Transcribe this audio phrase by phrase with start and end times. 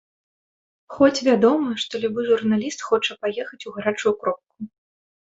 [0.93, 4.57] Хоць вядома, што любы журналіст хоча паехаць у гарачую кропку.